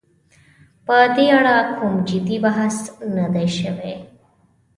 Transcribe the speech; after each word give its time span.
په 0.85 0.95
دې 1.15 1.25
اړه 1.39 1.55
کوم 1.77 1.93
جدي 2.09 2.37
بحث 2.45 2.77
نه 3.15 3.25
دی 3.33 3.47
شوی. 3.57 3.93